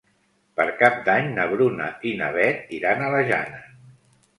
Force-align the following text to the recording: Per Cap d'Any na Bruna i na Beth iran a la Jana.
Per 0.59 0.65
Cap 0.79 0.97
d'Any 1.09 1.29
na 1.37 1.47
Bruna 1.53 1.93
i 2.13 2.17
na 2.25 2.33
Beth 2.41 2.77
iran 2.83 3.05
a 3.11 3.15
la 3.19 3.25
Jana. 3.33 3.67